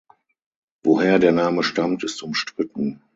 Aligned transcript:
Woher 0.81 1.19
der 1.19 1.31
Name 1.31 1.61
stammt 1.61 2.03
ist 2.03 2.23
umstritten. 2.23 3.03